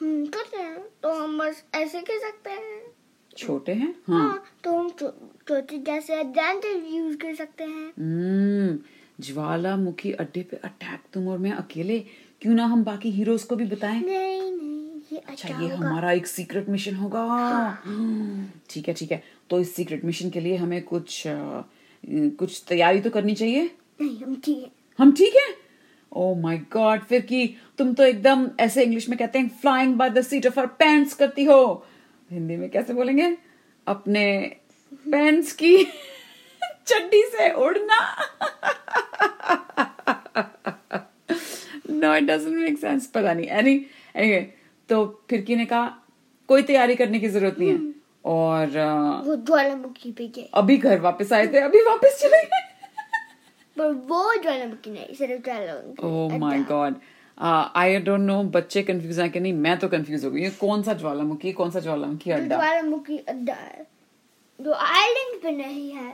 हम्म 0.02 0.26
करते 0.26 0.58
हैं। 0.58 0.80
तो 1.04 1.14
हम 1.14 1.38
बस 1.40 1.64
ऐसे 1.76 2.02
कह 2.02 2.18
सकते 2.20 2.50
हैं। 2.50 2.82
छोटे 3.38 3.72
हैं? 3.74 3.96
हाँ। 4.08 4.20
हाँ 4.20 4.44
तो 4.64 4.74
हम 4.74 4.90
छोटी 4.90 5.78
गैस 5.78 6.10
एडवांटेज 6.10 6.94
यूज़ 6.94 7.18
कर 7.18 7.36
सकते 7.36 7.64
हैं। 7.64 7.88
हम्म 8.00 8.78
ज्वालामुखी 9.20 10.12
अड्डे 10.12 10.42
पे 10.42 10.58
अटैक 10.58 11.00
तुम 11.14 11.28
और 11.28 11.38
मैं 11.38 11.52
अकेले? 11.52 12.00
क्यों 12.42 12.54
ना 12.54 12.66
हम 12.66 12.84
बाकी 12.84 13.12
हीरोज 13.12 13.44
को 13.44 13.56
भी 13.56 13.66
बताएँ? 13.66 14.02
नहीं 14.02 14.52
नहीं 14.52 15.02
ये 15.14 15.18
अच्छा 15.18 15.48
अच्छा 15.48 15.64
ये 15.64 15.70
हमारा 15.76 16.12
एक 16.12 16.28
सीक्रेट 16.28 16.70
मिशन 16.70 16.96
होगा। 16.96 17.24
ठीक 18.70 18.88
है 18.88 18.94
ठीक 18.94 19.12
है। 19.12 19.24
तो 19.50 19.60
इस 19.60 19.76
सीक्रेट 19.76 20.06
मिशन 20.06 20.30
के 20.30 20.40
लिए 20.40 20.56
हमें 20.56 20.82
कुछ 20.84 21.28
अ, 21.28 21.64
कुछ 22.08 22.64
तैयारी 22.68 23.02
तो 23.02 23.10
करनी 23.10 23.36
चाहिए? 23.36 23.72
नहीं 24.02 24.24
हम 24.24 24.36
ठीक 24.36 24.64
है। 24.64 24.79
हम 25.00 25.12
ठीक 25.12 25.36
है? 25.36 25.48
ओ 26.14 26.34
माय 26.36 26.58
गॉड 26.58 27.02
फिर 27.02 27.22
की 27.22 27.58
तुम 27.78 27.94
तो 27.94 28.04
एकदम 28.04 28.50
ऐसे 28.60 28.84
इंग्लिश 28.84 29.10
में 29.10 29.18
कहते 29.20 29.40
हैं 29.40 29.50
flying 29.62 29.96
by 29.96 30.10
the 30.10 30.22
seat 30.22 30.48
of 30.48 30.60
our 30.60 30.66
pants 30.66 31.14
करती 31.14 31.44
हो। 31.44 31.86
हिंदी 32.32 32.56
में 32.56 32.70
कैसे 32.70 32.94
बोलेंगे? 32.94 33.38
अपने 33.88 34.56
पैंट्स 34.94 35.52
की 35.54 35.84
चड्डी 36.88 37.24
से 37.24 37.52
उड़ना। 37.54 38.00
No 41.90 42.16
it 42.16 42.24
doesn't 42.24 42.58
make 42.58 42.80
sense 42.80 43.08
पता 43.08 43.34
नहीं। 43.34 43.48
एनी 43.48 43.86
एनीवे 44.16 44.54
तो 44.90 45.06
फिरकी 45.30 45.56
ने 45.56 45.66
कहा 45.66 45.88
कोई 46.48 46.62
तैयारी 46.62 46.96
करने 46.96 47.20
की 47.20 47.30
ज़रूरत 47.30 47.60
नहीं 47.60 47.70
है। 47.70 47.94
और 48.26 48.68
वो 49.26 49.36
ज्वालामुखी 49.36 50.12
पे 50.12 50.28
गए। 50.28 50.50
अभी 50.54 50.78
घर 50.78 51.00
वापस 51.00 51.34
आए 51.34 51.48
थे 51.48 51.60
अभी 51.60 51.82
वापस 51.82 52.20
चले 52.22 52.44
गए। 52.44 52.69
पर 53.80 53.92
वो 54.10 54.34
ज्वालामुखी 54.42 54.92
नहीं 54.92 55.16
सिर्फ़ 55.16 55.44
ज्वालामुखी 55.46 56.08
ओह 56.08 56.38
my 56.38 56.60
God 56.70 56.96
I 57.38 57.98
don't 58.06 58.22
know 58.22 58.42
बच्चे 58.56 58.82
कंफ्यूज 58.84 59.20
हैं 59.20 59.30
कि 59.32 59.40
नहीं 59.40 59.54
मैं 59.66 59.78
तो 59.80 59.88
कंफ्यूज 59.88 60.26
हो 60.26 60.32
गई 60.32 60.42
ये 60.44 60.50
कौन 60.60 60.84
सा 60.84 60.94
ज्वालामुखी 61.04 61.52
कौन 61.60 61.72
सा 61.72 61.80
ज्वालामुखी 61.80 62.32
अड्डा? 62.32 62.56
ज्वालामुखी 62.56 63.18
अड्डा 63.18 63.54
है 63.54 63.86
जो 64.60 64.74
आइलैंड 64.74 65.42
पे 65.44 65.52
नहीं 65.58 65.92
है। 65.92 66.14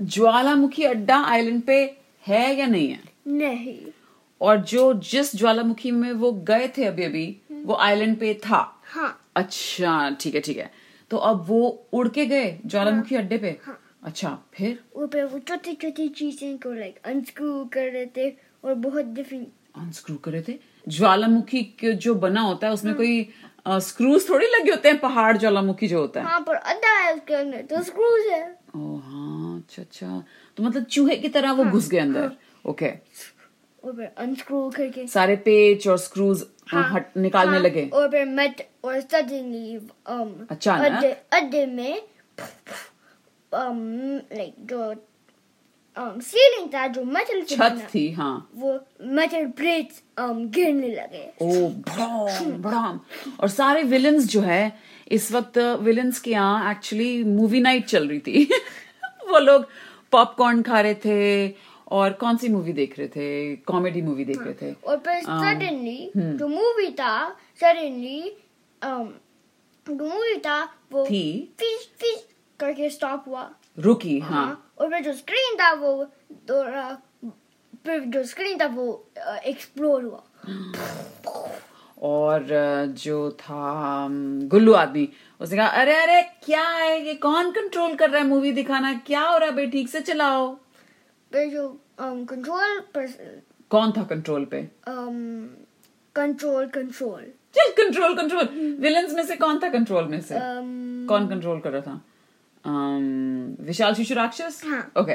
ज्वालामुखी 0.00 0.84
अड्डा 0.84 1.18
आइलैंड 1.26 1.62
पे 1.62 1.78
है 2.24 2.54
या 2.56 2.66
नहीं 2.66 2.88
है? 2.88 3.00
नहीं। 3.28 3.78
और 4.40 4.56
जो 4.70 4.92
जिस 5.10 5.34
ज्वालामुखी 5.36 5.90
में 5.90 6.12
वो 6.12 6.32
गए 6.50 6.68
थे 6.68 6.84
अभी 6.84 7.04
अभी 7.04 7.26
वो 7.64 7.74
आइलैंड 7.80 8.18
पे 8.20 8.34
था। 8.46 8.58
हाँ। 8.86 9.08
अच्छा 9.36 10.10
ठीक 10.20 10.34
है 10.34 10.40
ठीक 10.40 10.58
है। 10.58 10.70
तो 11.10 11.16
अब 11.16 11.44
वो 11.48 11.60
उड़ 11.92 12.08
के 12.08 12.26
गए 12.26 12.58
ज्वालामुखी 12.66 13.16
अड्डे 13.16 13.38
पे? 13.38 13.56
हाँ। 13.64 13.78
अच्छा 14.06 14.28
फिर? 14.54 14.78
ऊपर 14.96 15.24
वो 15.24 15.38
छोटी 15.48 15.72
छोटी 15.74 16.08
चीज़ें 16.08 16.56
को 16.58 16.72
लाइक 16.72 16.98
अनस्क्रू 17.06 17.64
कर 17.72 17.90
रहे 17.92 18.06
थे 18.16 18.28
और 18.64 18.74
बहुत 18.86 19.04
डिफरेंट 19.14 19.48
अनस्क्रू 19.76 20.16
करे 20.24 20.42
थे? 20.48 20.54
ज्वालामुखी 20.86 21.62
के 21.80 21.92
जो 22.04 22.14
बना 22.14 22.40
होता 22.40 22.66
है 22.66 22.72
उसमें 22.72 22.90
हाँ। 22.92 22.96
कोई 22.98 23.28
स्क्रूज 23.86 24.28
थोड़ी 24.28 24.46
लगे 24.46 24.70
होते 24.70 24.88
हैं? 24.88 24.98
पहाड़ 25.00 25.36
ज्वालामुखी 25.36 25.86
जो 25.88 26.00
होता 26.00 26.20
है। 26.20 26.26
हाँ 26.26 26.40
पर 26.40 26.54
अड्डा 26.54 26.92
है 26.98 27.14
उसके 27.14 27.34
अंदर 27.34 27.62
तो 27.70 27.82
स्क्रूज 27.82 28.26
है। 28.26 28.42
ओ 28.76 28.96
हाँ 28.98 29.56
अच्छा 29.58 29.82
अच्छा। 29.82 30.22
तो 30.56 30.62
मतलब 30.62 30.84
चूहे 30.84 31.16
की 31.16 31.28
तरह 31.28 31.52
वो 31.52 31.64
घुस 31.64 31.82
हाँ, 31.82 31.90
गए 31.90 31.98
अंदर। 31.98 32.30
ओके। 32.64 32.92
ऊपर 33.82 34.14
अनस्क्रू 34.18 34.68
करके। 34.76 35.06
सारे 35.06 35.36
पेच 35.36 35.88
और 35.88 35.98
स्क्रूज 35.98 36.44
हाँ, 36.68 36.88
हट 36.92 37.16
निकालने 37.16 37.56
हाँ, 37.56 37.62
लगे। 37.64 37.88
और 37.94 38.08
फिर 38.10 38.24
मत 38.28 38.66
और 38.84 39.00
सडनली 39.00 39.78
um? 39.78 40.68
अड्डे 40.68 41.12
अड्डे 41.32 41.66
में 41.66 42.02
um 43.52 43.78
लाइक 44.36 44.54
जो 44.70 44.78
um 45.96 46.20
सीलिंग 46.22 46.68
था 46.74 46.86
जो 46.86 47.04
मेटल 47.04 47.42
छत 47.42 47.88
थी 47.94 48.10
हाँ। 48.12 48.50
वो 48.54 48.78
मेटल 49.18 49.46
प्लेट्स 49.56 50.02
um 50.20 50.44
गिरने 50.54 50.88
लगे। 50.88 51.24
ओ 51.42 51.68
भड़ाम 51.68 52.50
भड़ाम 52.62 53.00
और 53.40 53.48
सारे 53.48 53.82
विलन्स 53.82 54.26
जो 54.28 54.40
है 54.40 54.78
इस 55.12 55.30
वक्त 55.32 55.58
विलन्स 55.82 56.20
के 56.20 56.30
यहाँ 56.30 56.70
एक्चुअली 56.72 57.24
मूवी 57.24 57.60
नाइट 57.60 57.86
चल 57.86 58.08
रही 58.08 58.18
थी। 58.18 58.44
वो 59.30 59.38
लोग 59.38 59.66
पॉपकॉर्न 60.12 60.62
खा 60.62 60.80
रहे 60.80 60.94
थे 61.04 61.54
और 61.90 62.12
कौन 62.12 62.36
सी 62.36 62.48
मूवी 62.48 62.72
देख 62.72 62.98
रहे 62.98 63.08
थे? 63.08 63.56
कॉमेडी 63.56 64.02
मूवी 64.02 64.24
देख 64.24 64.42
रहे 64.42 64.54
थे। 64.62 64.72
और 64.72 64.96
फिर 64.98 65.22
सडनली 65.22 66.10
जो 66.16 66.48
मूवी 66.48 66.90
था 66.92 67.28
सडनली 67.60 68.22
um 68.82 69.06
जो 69.86 69.94
मूवी 69.94 70.36
था 70.46 70.62
वो 70.92 71.04
थी? 71.06 71.54
फ़िश 71.60 71.88
फ़िश 72.00 72.24
करके 72.60 72.90
स्टॉप 72.90 73.24
हुआ। 73.28 73.50
रुकी 73.78 74.18
हाँ। 74.18 74.30
हाँ। 74.30 74.72
और 74.78 74.90
फिर 74.90 75.02
जो 75.02 75.12
स्क्रीन 75.14 75.56
था 75.60 75.72
वो 75.74 76.04
थोड़ा 76.50 76.88
फिर 77.86 78.00
जो 78.00 78.22
स्क्रीन 78.24 78.58
था 78.60 78.66
वो 78.66 78.86
एक्सप्लोर 79.46 80.04
हुआ। 80.04 80.22
और 82.02 82.46
जो 82.98 83.30
था 83.40 84.06
गुल्लू 84.50 84.72
आदमी 84.74 85.08
उसने 85.40 85.56
कहा 85.56 85.66
अरे 85.80 85.96
अरे 85.96 86.22
क्या 86.44 86.68
है 86.68 87.00
ये? 87.06 87.14
कौन 87.14 87.50
कंट्रोल 87.52 87.94
कर 87.94 88.10
रहा 88.10 88.22
है 88.22 88.26
मूवी 88.28 88.52
दिखाना? 88.52 88.92
क्या 89.06 89.22
हो 89.22 89.36
रहा 89.38 89.48
है 89.48 89.54
भाई? 89.56 89.66
ठीक 89.70 89.88
से 89.88 90.00
चलाओ। 90.00 90.54
फिर 91.32 91.48
जो 91.50 91.68
कंट्रोल 92.00 92.80
पर 92.94 93.06
कौन 93.70 93.92
था 93.92 94.02
कंट्रोल 94.04 94.44
पे? 94.44 94.68
कंट्रोल 94.88 96.66
कंट्रोल 96.66 97.22
चल 97.56 97.72
कंट्रोल 97.76 98.14
कंट्रोल 98.16 98.48
विलन्स 98.80 99.14
में 99.14 99.22
से 99.26 99.36
कौन 99.36 99.58
था 99.62 99.68
कंट्रोल 99.68 100.04
में 100.04 100.20
से? 100.20 100.34
Um, 100.34 101.08
कौन 101.08 101.28
कंट्रोल 101.28 101.60
कर 101.60 101.70
रहा 101.70 101.80
था? 101.82 102.00
विशाल 102.66 103.94
शिशु 103.94 104.14
राक्षस? 104.14 104.62
हाँ। 104.66 104.92
ओके 104.98 105.14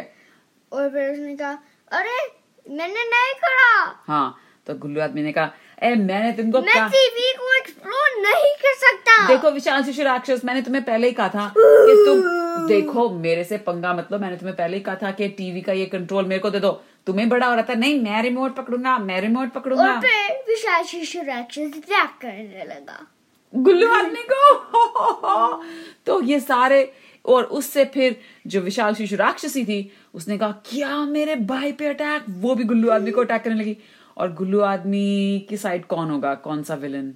और 0.71 0.89
फिर 0.89 1.11
उसने 1.11 1.35
कहा 1.35 1.51
अरे 1.91 2.17
मैंने 2.65 3.03
नहीं 3.09 3.33
करा। 3.43 3.73
हाँ 4.07 4.37
तो 4.67 4.73
गुल्लू 4.75 5.01
आदमी 5.01 5.21
ने 5.21 5.31
कहा 5.31 5.51
ए 5.83 5.95
मैंने 5.95 6.31
तुमको 6.37 6.61
मैं 6.61 6.73
कहा 6.73 6.87
टीवी 6.87 7.31
को 7.37 7.53
एक्सप्लोर 7.57 8.21
नहीं 8.21 8.53
कर 8.61 8.73
सकता। 8.77 9.27
देखो 9.27 9.51
विशाल 9.51 9.83
शिशु 9.83 10.03
राक्षस 10.03 10.41
मैंने 10.45 10.61
तुम्हें 10.61 10.83
पहले 10.85 11.07
ही 11.07 11.13
कहा 11.13 11.29
था 11.29 11.51
कि 11.57 12.05
तुम 12.05 12.67
देखो 12.67 13.09
मेरे 13.09 13.43
से 13.43 13.57
पंगा 13.67 13.93
मतलब 13.93 14.21
मैंने 14.21 14.37
तुम्हें 14.37 14.55
पहले 14.57 14.77
ही 14.77 14.83
कहा 14.83 14.95
था 15.03 15.11
कि 15.11 15.27
टीवी 15.37 15.61
का 15.61 15.73
ये 15.73 15.85
कंट्रोल 15.85 16.25
मेरे 16.25 16.39
को 16.39 16.49
दे 16.49 16.59
दो। 16.59 16.71
तुम्हें 17.07 17.27
बड़ा 17.29 17.47
हो 17.47 17.53
रहा 17.55 17.63
था 17.69 17.73
नहीं 17.73 17.99
मैं 18.01 18.21
रिमोट 18.23 18.55
पकड़ूँगा 18.55 18.97
मैं 18.99 19.21
रिमोट 19.21 19.51
पकड़ूँगा। 19.53 19.83
और 19.83 20.01
फिर 20.01 20.43
विशाल 20.49 20.83
शिशु 20.83 21.21
राक्षस 21.27 21.77
अटैक 21.77 22.17
करने 22.21 22.65
लगा। 22.65 23.05
गुल्लू 23.53 23.87
आदमी 23.93 24.23
को? 24.31 25.63
तो 26.05 26.21
ये 26.21 26.39
सारे 26.39 26.83
और 27.25 27.43
उससे 27.43 27.85
फिर 27.85 28.15
जो 28.47 28.61
विशाल 28.61 28.95
शिशु 28.95 29.15
राक्षसी 29.15 29.63
थी 29.65 29.91
उसने 30.13 30.37
कहा 30.37 30.51
क्या 30.65 31.03
मेरे 31.05 31.35
भाई 31.47 31.71
पे 31.71 31.87
अटैक 31.87 32.25
वो 32.29 32.55
भी 32.55 32.63
गुल्लू 32.63 32.89
आदमी 32.89 33.11
को 33.11 33.21
अटैक 33.21 33.43
करने 33.43 33.55
लगी। 33.55 33.77
और 34.17 34.33
गुल्लू 34.33 34.59
आदमी 34.61 35.45
की 35.49 35.57
साइड 35.57 35.85
कौन 35.85 36.09
होगा? 36.09 36.33
कौन 36.35 36.63
सा 36.63 36.75
विलन 36.75 37.13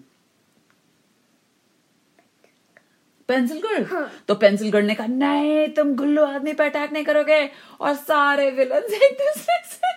पेंसिल 3.29 3.61
गर्ल 3.61 4.05
तो 4.27 4.35
पेंसिल 4.35 4.71
गर्ल 4.71 4.85
ने 4.85 4.95
कहा 4.95 5.07
नहीं 5.07 5.67
तुम 5.73 5.95
गुल्लू 5.95 6.23
आदमी 6.23 6.53
पे 6.53 6.65
अटैक 6.65 6.91
नहीं 6.93 7.03
करोगे। 7.05 7.43
और 7.81 7.93
सारे 7.95 8.49
विलन 8.51 8.93
एक 8.95 9.17
दूसरे 9.21 9.61
से 9.67 9.93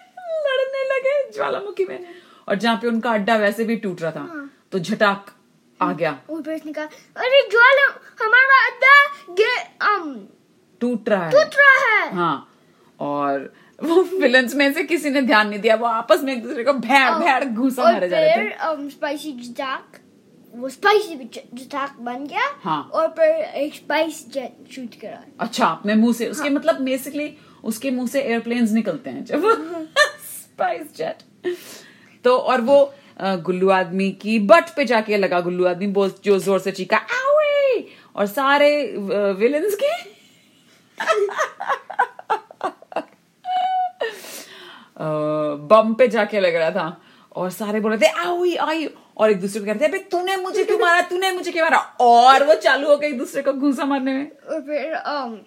लड़ने 0.46 0.84
लगे 0.90 1.30
ज्वालामुखी 1.32 1.84
में। 1.84 2.06
और 2.48 2.54
जहाँ 2.54 2.76
पे 2.76 2.88
उनका 2.88 3.10
अड्डा 3.10 3.36
वैसे 3.36 3.64
भी 3.64 3.76
टूट 3.76 4.02
रहा 4.02 4.10
था। 4.12 4.20
हाँ। 4.20 4.50
तो 4.72 4.78
झटाक 4.78 5.34
आ 5.80 5.92
गया। 5.92 6.10
और 6.30 6.42
कहा 6.42 6.84
अरे 7.16 7.42
ज्वाला 7.50 7.86
हमारा 8.22 8.64
अड्डा 8.66 8.94
गे 9.40 9.54
टूट 10.80 11.08
रहा 11.08 11.24
है। 11.24 11.30
टूट 11.30 11.56
रहा 11.58 11.94
है। 11.94 12.14
हाँ 12.14 12.48
और 13.00 13.52
वो 13.78 14.02
विलन्स 14.02 14.54
में 14.54 14.72
से 14.74 14.82
किसी 14.84 15.10
ने 15.10 15.22
ध्यान 15.22 15.48
नहीं 15.48 15.60
दिया 15.60 15.74
वो 15.76 15.86
आपस 15.86 16.22
में 16.22 16.32
एक 16.32 16.42
दूसरे 16.42 16.64
को 16.64 16.72
भेड़ 16.72 17.10
भेड़ 17.14 17.44
घूसा 17.44 17.82
मारे 17.82 18.08
जा 18.08 18.20
रहे 18.20 18.50
थे। 18.50 18.90
स्पाइसी 18.90 19.32
जटाक 19.32 19.98
वो 20.54 20.68
स्पाइसी 20.68 21.14
जटाक 21.54 21.96
बन 22.00 22.24
गया। 22.26 22.46
हाँ। 22.62 22.82
और 22.94 23.08
फिर 23.08 23.30
एक 23.62 23.74
स्पाइस 23.74 24.24
जेट 24.32 24.72
शूट 24.72 24.94
करा। 25.00 25.22
अच्छा 25.40 25.66
अपने 25.66 25.94
मुँह 25.94 26.12
से 26.14 26.28
उसके 26.28 26.48
हाँ. 26.48 26.54
मतलब 26.56 26.80
बेसिकली 26.82 27.36
उसके 27.64 27.90
मुँह 27.90 28.08
से 28.08 28.20
एयरप्लेन्स 28.22 28.72
निकलते 28.72 29.10
हैं 29.10 29.24
जब 29.24 29.42
स्पाइस 30.30 30.96
जेट 30.96 31.22
तो 32.24 32.36
और 32.38 32.60
वो 32.60 32.94
गुल्लू 33.20 33.68
आदमी 33.70 34.10
की 34.22 34.38
बट 34.48 34.74
पे 34.76 34.84
जाके 34.84 35.16
लगा 35.16 35.40
गुल्लू 35.40 35.66
आदमी 35.66 35.86
बहुत 35.94 36.20
जो 36.24 36.38
ज़ोर 36.38 36.58
से 36.60 36.72
चीखा 36.72 36.96
आवे! 36.96 37.86
और 38.16 38.26
सारे 38.26 38.70
विलन्स 39.38 39.76
के। 39.82 39.92
बम 45.70 45.94
पे 45.94 46.08
जाके 46.08 46.40
लग 46.40 46.54
रहा 46.54 46.70
था 46.70 46.96
और 47.36 47.50
सारे 47.50 47.80
बोल 47.80 47.92
रहे 47.92 48.00
थे 48.00 48.12
आई 48.20 48.54
आई! 48.56 48.88
और 49.16 49.30
एक 49.30 49.40
दूसरे 49.40 49.60
को 49.60 49.66
कह 49.66 49.72
रहे 49.72 49.88
थे 49.88 49.98
तूने 50.10 50.36
मुझे 50.36 50.64
क्यों 50.64 50.78
मारा? 50.78 51.00
तूने 51.02 51.30
मुझे 51.32 51.50
क्यों 51.52 51.64
मारा? 51.64 51.78
और 52.00 52.44
वो 52.46 52.54
चालू 52.56 52.88
हो 52.88 52.96
गए 52.96 53.06
एक 53.06 53.18
दूसरे 53.18 53.42
को 53.42 53.52
घूसा 53.52 53.84
मारने 53.84 54.12
में। 54.12 54.30
और 54.48 54.60
फिर 54.62 54.94
um, 54.94 55.38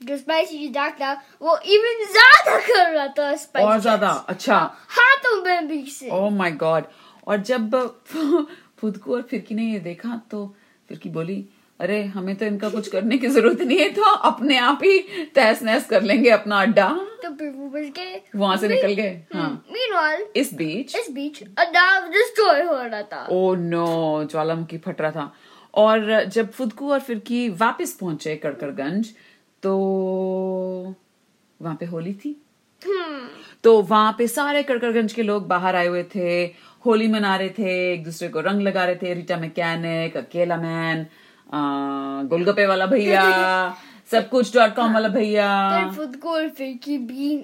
जो 0.00 0.16
स्पाइसी 0.16 0.68
जटाक 0.68 0.94
था 1.00 1.12
वो 1.42 1.56
इवन 1.56 2.04
ज़्यादा 2.12 2.58
कर 2.60 2.90
रहा 2.94 3.06
था 3.18 3.34
स्पाइसी 3.36 3.68
और 3.68 3.78
ज़्यादा 3.80 4.08
अच्छा। 4.28 4.56
हाथों 4.96 5.42
में 5.44 5.68
भी 5.68 5.82
से। 5.90 6.10
ओ 6.10 6.28
माय 6.30 6.50
गॉड 6.62 6.84
और 7.26 7.36
जब 7.36 7.76
फुदकू 8.78 9.14
और 9.14 9.22
फिरकी 9.22 9.54
ने 9.54 9.62
ये 9.62 9.78
देखा 9.78 10.20
तो 10.30 10.54
फिरकी 10.88 11.08
बोली 11.08 11.46
अरे 11.80 12.04
हमें 12.04 12.36
तो 12.36 12.44
इनका 12.44 12.68
कुछ 12.68 12.88
करने 12.88 13.18
की 13.18 13.26
ज़रूरत 13.26 13.60
नहीं 13.60 13.78
है 13.78 13.88
तो 13.88 14.02
अपने 14.02 14.58
आप 14.58 14.80
ही 14.84 14.98
तहस 15.34 15.62
नहस 15.62 15.86
कर 15.86 16.02
लेंगे 16.02 16.30
अपना 16.30 16.60
अड्डा। 16.60 16.88
तो 17.24 17.30
गए। 17.90 18.22
वहाँ 18.36 18.56
से 18.56 18.68
निकल 18.68 18.92
गए 18.92 19.22
हाँ। 19.34 19.64
इस 20.36 20.54
बीच 20.54 20.96
इस 20.96 21.10
बीच 21.10 21.42
अड्डा 21.42 22.08
डिस्ट्रॉय 22.08 22.62
हो 22.62 22.82
रहा 22.82 23.02
था। 23.02 23.26
ओ 23.30 23.54
नो 23.54 24.24
ज्वालामुखी 24.24 24.78
फट 24.78 25.00
रहा 25.00 25.10
था। 25.10 25.34
और 25.74 26.24
जब 26.24 26.50
फुदकू 26.52 26.92
और 26.92 27.00
फिरकी 27.00 27.48
वापस 27.48 27.92
पहुँचे 27.92 28.36
कड़कड़गंज 28.36 29.14
तो 29.62 29.76
वहाँ 31.62 31.76
पे 31.80 31.86
होली 31.86 32.14
थी। 32.14 32.42
हम्म 32.86 33.28
तो 33.64 33.82
वहाँ 33.82 34.14
पे 34.18 34.26
सारे 34.28 34.62
कड़कड़गंज 34.62 35.12
के 35.12 35.22
लोग 35.22 35.46
बाहर 35.48 35.76
आए 35.76 35.86
हुए 35.86 36.02
थे 36.02 36.46
होली 36.86 37.08
मना 37.08 37.36
रहे 37.36 37.48
थे 37.48 37.70
एक 37.92 38.04
दूसरे 38.04 38.28
को 38.28 38.40
रंग 38.40 38.60
लगा 38.62 38.84
रहे 38.84 38.96
थे 38.96 39.14
रीटा 39.14 39.36
मैकेनिक 39.36 40.16
अकेला 40.16 40.56
मैन 40.56 41.06
गोलगप्पे 42.28 42.66
वाला 42.66 42.86
भैया 42.86 43.22
सब 44.10 44.28
कुछ 44.28 44.54
डॉट 44.56 44.74
कॉम 44.74 44.92
वाला 44.94 45.08
भैया। 45.08 45.48
फिर 45.70 45.96
खुद 45.96 46.16
को 46.16 46.30
और 46.30 46.46
भी 46.48 47.38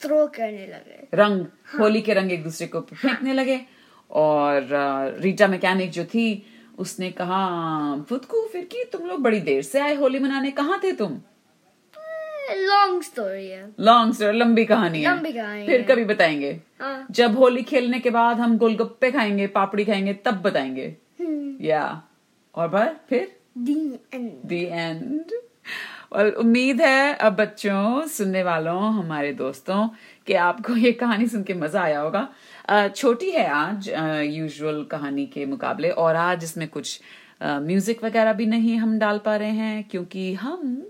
थ्रो 0.00 0.26
करने 0.26 0.66
लगे। 0.66 0.96
रंग 1.14 1.44
होली 1.80 2.00
के 2.02 2.14
रंग 2.14 2.32
एक 2.32 2.42
दूसरे 2.44 2.66
को 2.66 2.80
फेंकने 2.80 3.32
लगे। 3.32 3.60
और 4.10 4.68
रीटा 5.20 5.46
मैकेनिक 5.48 5.90
जो 5.90 6.04
थी 6.04 6.26
उसने 6.78 7.10
कहा 7.10 7.40
फुदकू 8.08 8.46
फिर 8.52 8.64
की 8.64 8.84
तुम 8.84 9.06
लोग 9.06 9.20
बड़ी 9.22 9.40
देर 9.40 9.62
से 9.62 9.80
आए 9.80 9.94
होली 9.94 10.18
मनाने 10.18 10.50
कहाँ 10.50 10.80
थे 10.84 10.92
तुम? 10.92 11.20
लॉन्ग 12.50 13.02
स्टोरी 13.02 13.46
है। 13.48 13.68
लॉन्ग 13.80 14.14
स्टोरी 14.14 14.38
लंबी 14.38 14.64
कहानी 14.64 15.02
है। 15.02 15.14
लंबी 15.14 15.32
कहानी 15.32 15.66
फिर 15.66 15.82
कभी 15.82 16.04
बताएँगे। 16.04 16.50
हाँ। 16.80 17.06
जब 17.10 17.36
होली 17.38 17.62
खेलने 17.62 17.98
के 18.00 18.10
बाद 18.10 18.40
हम 18.40 18.56
गोलगप्पे 18.58 19.10
खाएँगे 19.10 19.46
पापड़ी 19.46 19.84
खाएँगे 19.84 20.12
तब 20.24 20.40
बताएँगे। 20.42 20.86
हम्म, 21.20 21.56
या। 21.64 22.02
और 22.54 22.68
बार 22.68 22.96
फिर? 23.08 23.36
दी 23.58 23.74
end. 24.14 24.46
द 24.46 24.52
एंड 24.52 25.32
और 26.12 26.28
उम्मीद 26.30 26.80
है 26.80 27.14
अब 27.14 27.36
बच्चों 27.36 28.06
सुनने 28.06 28.42
वालों 28.42 28.80
हमारे 28.94 29.32
दोस्तों 29.32 29.88
कि 30.26 30.34
आपको 30.34 30.76
ये 30.76 30.92
कहानी 30.92 31.26
सुन 31.26 31.42
के 31.42 31.54
मज़ा 31.54 31.82
आया 31.82 32.00
होगा। 32.00 32.88
छोटी 32.88 33.30
है 33.30 33.46
आज 33.48 33.88
यूजुअल 34.30 34.82
कहानी 34.84 35.26
के 35.26 35.46
मुकाबले। 35.46 35.90
और 35.90 36.16
आज 36.16 36.44
इसमें 36.44 36.68
कुछ 36.68 37.00
म्यूज़िक 37.42 38.04
वगैरह 38.04 38.32
भी 38.32 38.46
नहीं 38.46 38.76
हम 38.76 38.98
डाल 38.98 39.18
पा 39.18 39.36
रहे 39.36 39.50
हैं 39.50 39.84
क्योंकि 39.90 40.32
हम 40.34 40.82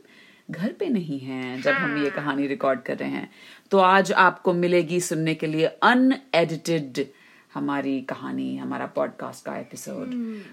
घर 0.51 0.73
पे 0.73 0.89
नहीं 0.89 1.21
हैं 1.21 1.63
जब 1.63 1.73
हम 1.73 2.05
ये 2.05 2.11
कहानी 2.11 2.47
रिकॉर्ड 2.47 2.81
कर 2.81 2.97
रहे 2.97 3.09
हैं। 3.09 3.31
तो 3.71 3.79
आज 3.79 4.13
आपको 4.13 4.53
मिलेगी 4.53 5.01
सुनने 5.01 5.35
के 5.35 5.47
लिए 5.47 5.67
अनएडिटेड 5.67 7.07
हमारी 7.55 8.01
कहानी 8.01 8.57
हमारा 8.57 8.87
पॉडकास्ट 8.87 9.45
का 9.45 9.57
एपिसोड 9.57 10.11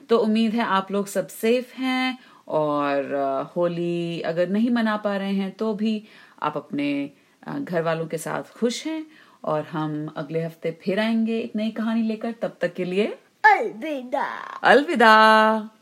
तो 0.10 0.18
उम्मीद 0.18 0.54
है 0.54 0.64
आप 0.64 0.92
लोग 0.92 1.08
सब 1.08 1.28
सेफ़ 1.28 1.74
हैं 1.78 2.20
और 2.48 3.16
होली 3.56 4.22
अगर 4.22 4.50
नहीं 4.50 4.70
मना 4.70 4.98
पा 4.98 5.18
रहे 5.18 5.34
हैं 5.34 5.52
तो 5.52 5.74
भी 5.74 6.04
आप 6.42 6.58
अपने 6.58 7.12
घर 7.60 7.82
वालों 7.82 8.08
के 8.08 8.18
साथ 8.18 8.44
खुश 8.44 8.86
हैं 8.88 9.06
और 9.44 9.64
हम 9.64 10.08
अगले 10.18 10.44
हफ़्ते 10.44 10.80
फिर 10.84 11.00
आएँगे 11.00 11.40
एक 11.40 11.56
नई 11.56 11.72
कहानी 11.72 12.02
लेकर। 12.02 12.32
तब 12.32 12.58
तक 12.62 12.74
के 12.74 12.86
लिए 12.86 13.06
अलविदा। 13.46 14.26
अलविदा। 14.64 15.81